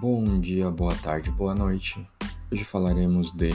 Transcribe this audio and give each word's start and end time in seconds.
Bom 0.00 0.38
dia, 0.38 0.70
boa 0.70 0.94
tarde, 0.94 1.28
boa 1.32 1.56
noite. 1.56 2.06
Hoje 2.52 2.62
falaremos 2.62 3.32
de 3.32 3.50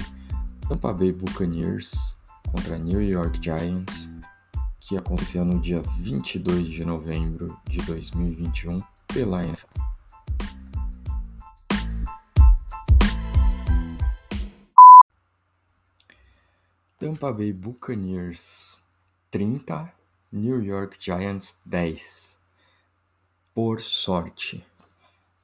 Tampa 0.67 0.91
Bay 0.91 1.13
Buccaneers 1.13 2.17
contra 2.51 2.77
New 2.77 3.01
York 3.01 3.39
Giants, 3.41 4.09
que 4.81 4.97
aconteceu 4.97 5.45
no 5.45 5.57
dia 5.57 5.81
22 5.99 6.67
de 6.67 6.83
novembro 6.83 7.57
de 7.69 7.77
2021 7.83 8.83
pela 9.07 9.41
NFL. 9.45 9.79
Tampa 16.99 17.31
Bay 17.31 17.53
Buccaneers 17.53 18.83
30, 19.31 19.93
New 20.33 20.61
York 20.61 20.97
Giants 20.99 21.61
10. 21.65 22.37
Por 23.53 23.79
sorte. 23.79 24.72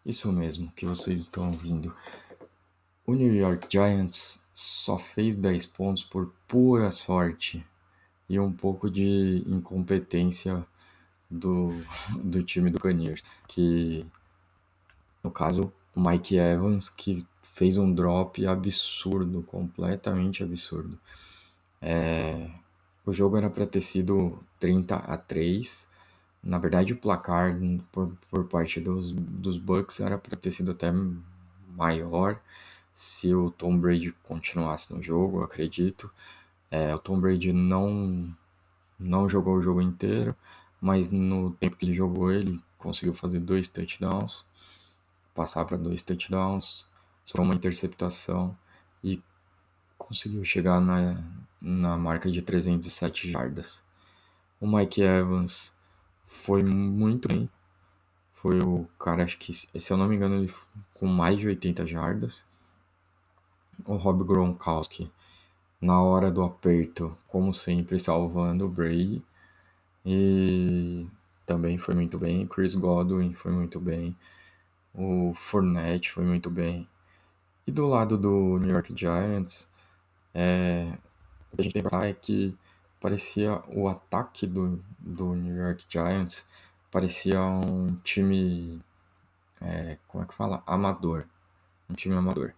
Isso 0.06 0.32
mesmo 0.32 0.72
que 0.72 0.86
vocês 0.86 1.22
estão 1.22 1.48
ouvindo. 1.48 1.96
O 3.06 3.14
New 3.14 3.34
York 3.34 3.68
Giants 3.70 4.40
só 4.54 4.98
fez 4.98 5.36
10 5.36 5.66
pontos 5.68 6.04
por 6.04 6.34
pura 6.48 6.92
sorte 6.92 7.66
e 8.30 8.40
um 8.40 8.52
pouco 8.52 8.90
de 8.90 9.44
incompetência 9.48 10.66
do, 11.30 11.72
do 12.24 12.44
time 12.44 12.70
do 12.70 12.80
Caniers, 12.80 13.24
que 13.48 14.06
no 15.24 15.32
caso 15.32 15.74
o 15.96 16.00
Mike 16.00 16.38
Evans 16.38 16.90
que 16.90 17.26
fez 17.42 17.78
um 17.78 17.94
drop 17.94 18.46
absurdo, 18.46 19.44
completamente 19.44 20.44
absurdo. 20.44 20.98
É, 21.82 22.50
o 23.06 23.12
jogo 23.12 23.38
era 23.38 23.50
para 23.50 23.66
ter 23.66 23.82
sido 23.82 24.40
30 24.60 24.96
a 24.96 25.18
3, 25.18 25.90
na 26.44 26.58
verdade, 26.58 26.94
o 26.94 26.98
placar 26.98 27.58
por, 27.92 28.12
por 28.30 28.46
parte 28.46 28.80
dos, 28.80 29.12
dos 29.12 29.58
Bucks 29.58 30.00
era 30.00 30.18
para 30.18 30.38
ter 30.38 30.52
sido 30.52 30.72
até 30.72 30.92
maior 31.76 32.40
se 32.94 33.34
o 33.34 33.52
Tom 33.52 33.78
Brady 33.78 34.12
continuasse 34.24 34.94
no 34.94 35.02
jogo, 35.02 35.44
acredito. 35.44 36.12
É, 36.72 36.94
o 36.94 37.00
Tom 37.00 37.20
Brady 37.20 37.54
não, 37.54 38.34
não 39.00 39.28
jogou 39.30 39.56
o 39.56 39.62
jogo 39.62 39.82
inteiro, 39.82 40.36
mas 40.82 41.10
no 41.10 41.52
tempo 41.52 41.76
que 41.76 41.86
ele 41.86 41.94
jogou, 41.94 42.32
ele 42.32 42.62
conseguiu 42.78 43.14
fazer 43.14 43.40
dois 43.40 43.70
touchdowns, 43.70 44.46
passar 45.34 45.66
para 45.66 45.78
dois 45.78 46.04
touchdowns, 46.04 46.88
só 47.26 47.42
uma 47.42 47.56
interceptação 47.56 48.58
e 49.04 49.22
conseguiu 49.98 50.44
chegar 50.44 50.80
na, 50.82 51.22
na 51.62 51.98
marca 51.98 52.32
de 52.32 52.42
307 52.42 53.32
jardas. 53.32 53.84
O 54.60 54.68
Mike 54.68 55.02
Evans 55.02 55.74
foi 56.40 56.64
muito 56.64 57.28
bem. 57.28 57.50
Foi 58.34 58.60
o 58.62 58.88
cara, 58.98 59.24
acho 59.24 59.38
que, 59.38 59.54
se 59.54 59.92
eu 59.92 59.98
não 59.98 60.08
me 60.08 60.16
engano, 60.16 60.36
ele 60.36 60.54
com 60.94 61.06
mais 61.06 61.38
de 61.38 61.48
80 61.48 61.86
jardas. 61.86 62.48
O 63.86 63.96
Rob 63.96 64.24
Gronkowski, 64.24 65.12
na 65.82 66.02
hora 66.02 66.32
do 66.32 66.42
aperto, 66.42 67.16
como 67.28 67.54
sempre, 67.54 68.00
salvando 68.00 68.66
o 68.66 68.70
Brady. 68.70 69.24
E 70.06 71.06
também 71.46 71.78
foi 71.78 71.96
muito 71.96 72.18
bem. 72.18 72.48
Chris 72.48 72.76
Godwin 72.76 73.34
foi 73.34 73.52
muito 73.52 73.80
bem. 73.80 74.16
O 74.94 75.34
Fournette 75.34 76.12
foi 76.12 76.26
muito 76.26 76.50
bem. 76.50 76.88
E 77.68 77.72
do 77.72 77.88
lado 77.88 78.18
do 78.18 78.58
New 78.60 78.72
York 78.72 78.94
Giants, 78.96 79.70
é, 80.34 80.98
o 81.52 81.58
que 81.58 81.62
a 81.62 81.64
gente 81.64 81.74
tem 81.74 81.82
pra 81.82 81.92
falar 81.92 82.08
é 82.08 82.14
que 82.14 82.58
parecia 83.00 83.62
o 83.68 83.88
ataque 83.88 84.46
do, 84.46 84.84
do 85.00 85.36
New 85.36 85.56
York 85.56 85.86
Giants 85.88 86.48
parecia 86.92 87.42
um 87.42 87.96
time 88.04 88.82
é, 89.62 89.98
como 90.08 90.24
é 90.24 90.28
que 90.28 90.34
fala? 90.34 90.64
Amador. 90.66 91.26
Um 91.90 91.94
time 91.94 92.16
amador. 92.16 92.54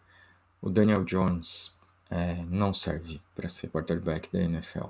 O 0.61 0.69
Daniel 0.69 1.03
Jones 1.03 1.75
é, 2.09 2.35
não 2.45 2.73
serve 2.73 3.21
para 3.35 3.49
ser 3.49 3.69
quarterback 3.69 4.31
da 4.31 4.39
NFL 4.39 4.87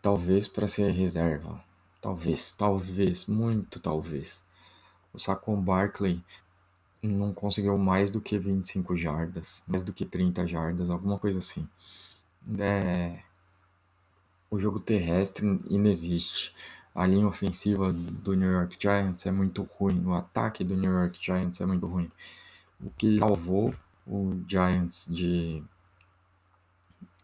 talvez 0.00 0.48
para 0.48 0.66
ser 0.66 0.90
reserva. 0.90 1.62
Talvez 2.00 2.52
talvez 2.52 3.26
muito 3.26 3.80
talvez. 3.80 4.44
O 5.12 5.18
Saquon 5.18 5.60
Barkley 5.60 6.22
não 7.02 7.32
conseguiu 7.32 7.76
mais 7.78 8.10
do 8.10 8.20
que 8.20 8.38
25 8.38 8.96
jardas 8.96 9.62
mais 9.66 9.82
do 9.82 9.92
que 9.92 10.04
30 10.04 10.46
jardas 10.46 10.90
alguma 10.90 11.18
coisa 11.18 11.38
assim. 11.38 11.68
É, 12.58 13.18
o 14.54 14.60
jogo 14.60 14.78
terrestre 14.78 15.60
inexiste. 15.68 16.54
A 16.94 17.06
linha 17.06 17.26
ofensiva 17.26 17.92
do 17.92 18.34
New 18.34 18.50
York 18.50 18.76
Giants 18.80 19.26
é 19.26 19.32
muito 19.32 19.62
ruim, 19.64 20.04
o 20.06 20.14
ataque 20.14 20.62
do 20.62 20.76
New 20.76 20.92
York 20.92 21.18
Giants 21.20 21.60
é 21.60 21.66
muito 21.66 21.86
ruim. 21.86 22.10
O 22.80 22.88
que 22.90 23.18
salvou 23.18 23.74
o 24.06 24.40
Giants 24.46 25.08
de, 25.10 25.64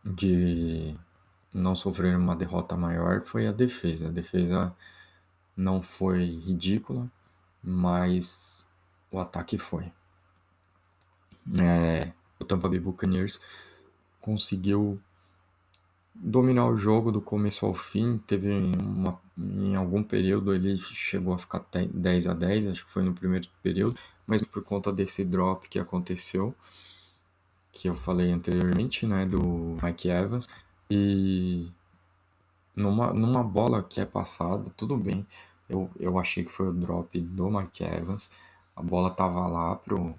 de 0.05 0.97
não 1.55 1.77
sofrer 1.77 2.17
uma 2.17 2.35
derrota 2.35 2.77
maior 2.77 3.23
foi 3.23 3.47
a 3.47 3.53
defesa. 3.53 4.09
A 4.09 4.11
defesa 4.11 4.75
não 5.57 5.81
foi 5.81 6.25
ridícula, 6.25 7.09
mas 7.63 8.69
o 9.09 9.21
ataque 9.21 9.57
foi. 9.57 9.93
É, 11.61 12.13
o 12.41 12.45
Tampa 12.45 12.69
Bay 12.69 12.81
Buccaneers 12.81 13.41
conseguiu 14.21 15.01
dominar 16.23 16.67
o 16.67 16.77
jogo 16.77 17.11
do 17.11 17.21
começo 17.21 17.65
ao 17.67 17.75
fim. 17.75 18.19
Teve 18.27 18.51
uma, 18.51 19.19
em 19.37 19.75
algum 19.75 20.03
período 20.03 20.55
ele 20.55 20.77
chegou 20.77 21.35
a 21.35 21.39
ficar 21.39 21.65
10 21.73 22.27
a 22.27 22.35
10, 22.35 22.67
acho 22.69 22.87
que 22.87 22.93
foi 22.93 23.03
no 23.03 23.15
primeiro 23.15 23.49
período, 23.63 23.97
mas 24.27 24.43
por 24.43 24.63
conta 24.63 24.93
desse 24.93 25.25
drop 25.25 25.69
que 25.69 25.79
aconteceu, 25.79 26.55
que 27.73 27.89
eu 27.89 27.95
falei 27.95 28.31
anteriormente, 28.31 29.07
né, 29.07 29.25
do 29.27 29.77
Mike 29.83 30.09
Evans, 30.09 30.49
e 30.91 31.69
numa, 32.77 33.13
numa 33.13 33.43
bola 33.43 33.83
que 33.83 34.01
é 34.01 34.07
passada, 34.07 34.71
tudo 34.77 34.97
bem. 34.97 35.27
Eu, 35.69 35.91
eu 35.99 36.19
achei 36.19 36.45
que 36.45 36.51
foi 36.51 36.69
o 36.69 36.73
drop 36.73 37.19
do 37.21 37.51
Mike 37.51 37.85
Evans. 37.85 38.31
A 38.75 38.83
bola 38.83 39.11
tava 39.11 39.47
lá 39.47 39.77
pro 39.77 40.15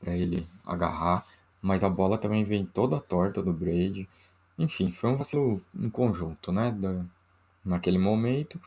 para 0.00 0.16
ele 0.16 0.46
agarrar, 0.64 1.26
mas 1.60 1.84
a 1.84 1.88
bola 1.90 2.16
também 2.16 2.42
vem 2.42 2.64
toda 2.64 2.98
torta 2.98 3.42
do 3.42 3.52
Brady. 3.52 4.08
Enfim, 4.60 4.90
foi 4.92 5.08
um 5.08 5.16
vacilo 5.16 5.64
em 5.74 5.88
conjunto, 5.88 6.52
né? 6.52 6.70
Da, 6.70 7.02
naquele 7.64 7.96
momento, 7.96 8.60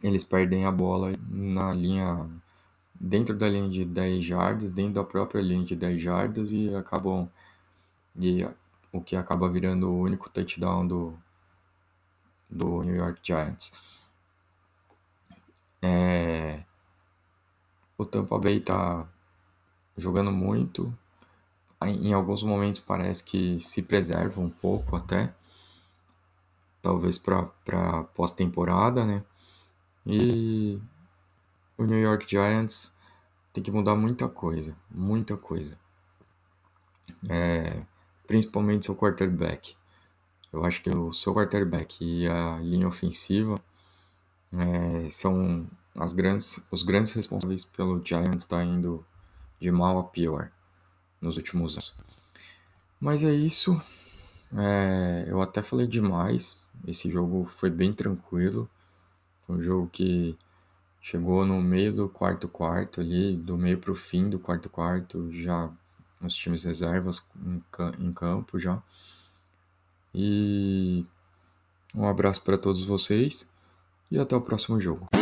eles 0.00 0.22
perdem 0.22 0.66
a 0.66 0.70
bola 0.70 1.12
na 1.28 1.72
linha, 1.72 2.30
dentro 2.94 3.36
da 3.36 3.48
linha 3.48 3.68
de 3.68 3.84
10 3.84 4.24
jardas, 4.24 4.70
dentro 4.70 4.94
da 4.94 5.04
própria 5.04 5.42
linha 5.42 5.64
de 5.64 5.74
10 5.74 6.00
jardas 6.00 6.52
e 6.52 6.72
acabam, 6.76 7.28
e 8.14 8.46
o 8.92 9.00
que 9.00 9.16
acaba 9.16 9.50
virando 9.50 9.90
o 9.90 10.00
único 10.00 10.30
touchdown 10.30 10.86
do, 10.86 11.18
do 12.48 12.84
New 12.84 12.94
York 12.94 13.18
Giants. 13.20 13.72
É, 15.82 16.62
o 17.96 18.04
Tampa 18.04 18.38
Bay 18.38 18.60
tá 18.60 19.08
jogando 19.96 20.30
muito, 20.30 20.96
em 21.86 22.12
alguns 22.12 22.42
momentos 22.42 22.80
parece 22.80 23.22
que 23.24 23.60
se 23.60 23.82
preserva 23.82 24.40
um 24.40 24.50
pouco 24.50 24.96
até, 24.96 25.32
talvez 26.82 27.18
para 27.18 28.04
pós-temporada, 28.14 29.04
né? 29.04 29.24
E 30.06 30.80
o 31.76 31.84
New 31.84 31.98
York 31.98 32.28
Giants 32.28 32.92
tem 33.52 33.62
que 33.62 33.70
mudar 33.70 33.94
muita 33.94 34.28
coisa, 34.28 34.76
muita 34.90 35.36
coisa. 35.36 35.78
É, 37.28 37.82
principalmente 38.26 38.86
seu 38.86 38.96
quarterback. 38.96 39.76
Eu 40.52 40.64
acho 40.64 40.82
que 40.82 40.90
o 40.90 41.12
seu 41.12 41.34
quarterback 41.34 42.04
e 42.04 42.26
a 42.26 42.58
linha 42.58 42.88
ofensiva 42.88 43.60
é, 44.52 45.10
são 45.10 45.68
as 45.94 46.12
grandes, 46.12 46.60
os 46.70 46.82
grandes 46.82 47.12
responsáveis 47.12 47.64
pelo 47.64 48.04
Giants 48.04 48.44
estar 48.44 48.58
tá 48.58 48.64
indo 48.64 49.04
de 49.60 49.70
mal 49.70 49.98
a 49.98 50.04
pior 50.04 50.50
nos 51.20 51.36
últimos 51.36 51.74
anos. 51.74 51.94
Mas 53.00 53.22
é 53.22 53.32
isso. 53.32 53.80
É, 54.56 55.24
eu 55.28 55.40
até 55.40 55.62
falei 55.62 55.86
demais. 55.86 56.58
Esse 56.86 57.10
jogo 57.10 57.44
foi 57.44 57.70
bem 57.70 57.92
tranquilo. 57.92 58.68
Foi 59.46 59.56
um 59.56 59.62
jogo 59.62 59.88
que 59.88 60.36
chegou 61.00 61.44
no 61.46 61.60
meio 61.60 61.92
do 61.92 62.08
quarto 62.08 62.48
quarto 62.48 63.00
ali, 63.00 63.36
do 63.36 63.56
meio 63.56 63.78
para 63.78 63.92
o 63.92 63.94
fim 63.94 64.28
do 64.28 64.38
quarto 64.38 64.68
quarto, 64.68 65.30
já 65.32 65.70
os 66.20 66.34
times 66.34 66.64
reservas 66.64 67.26
em, 67.98 68.12
campo 68.12 68.58
já. 68.58 68.82
E 70.14 71.06
um 71.94 72.06
abraço 72.06 72.42
para 72.42 72.58
todos 72.58 72.84
vocês 72.84 73.48
e 74.10 74.18
até 74.18 74.34
o 74.34 74.40
próximo 74.40 74.80
jogo. 74.80 75.17